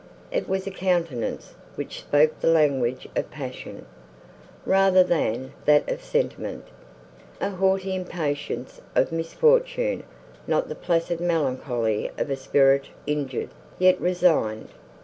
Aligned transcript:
It 0.31 0.49
was 0.49 0.65
a 0.65 0.71
countenance, 0.71 1.53
which 1.75 1.99
spoke 1.99 2.39
the 2.39 2.47
language 2.47 3.07
of 3.15 3.29
passion, 3.29 3.85
rather 4.65 5.03
than 5.03 5.53
that 5.65 5.87
of 5.87 6.03
sentiment; 6.03 6.65
a 7.39 7.51
haughty 7.51 7.93
impatience 7.95 8.81
of 8.95 9.11
misfortune—not 9.11 10.69
the 10.69 10.73
placid 10.73 11.19
melancholy 11.21 12.09
of 12.17 12.31
a 12.31 12.35
spirit 12.35 12.87
injured, 13.05 13.49
yet 13.77 14.01
resigned. 14.01 14.69